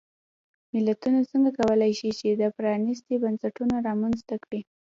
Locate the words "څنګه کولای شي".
1.31-2.09